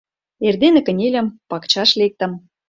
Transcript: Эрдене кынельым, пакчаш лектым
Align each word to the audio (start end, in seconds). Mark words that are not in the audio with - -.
Эрдене 0.47 0.81
кынельым, 0.87 1.27
пакчаш 1.49 1.89
лектым 1.99 2.31